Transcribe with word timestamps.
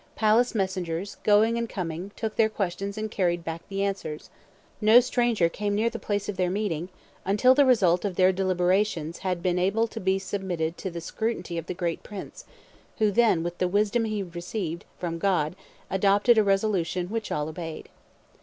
Palace 0.15 0.55
messengers, 0.55 1.17
going 1.23 1.59
and 1.59 1.69
coming, 1.69 2.09
took 2.15 2.35
their 2.35 2.49
questions 2.49 2.97
and 2.97 3.11
carried 3.11 3.43
back 3.43 3.61
the 3.69 3.83
answers. 3.83 4.31
No 4.81 4.99
stranger 4.99 5.47
came 5.47 5.75
near 5.75 5.91
the 5.91 5.99
place 5.99 6.27
of 6.27 6.37
their 6.37 6.49
meeting 6.49 6.89
until 7.23 7.53
the 7.53 7.67
result 7.67 8.03
of 8.03 8.15
their 8.15 8.31
deliberations 8.31 9.19
had 9.19 9.43
been 9.43 9.59
able 9.59 9.85
to 9.85 9.99
be 9.99 10.17
submitted 10.17 10.75
to 10.79 10.89
the 10.89 11.01
scrutiny 11.01 11.55
of 11.59 11.67
the 11.67 11.75
great 11.75 12.01
prince, 12.01 12.45
who 12.97 13.11
then, 13.11 13.43
with 13.43 13.59
the 13.59 13.67
wisdom 13.67 14.05
he 14.05 14.17
had 14.17 14.33
received 14.35 14.85
from 14.97 15.19
God, 15.19 15.55
adopted 15.91 16.35
a 16.39 16.43
resolution 16.43 17.09
which 17.09 17.31
all 17.31 17.47
obeyed." 17.47 17.87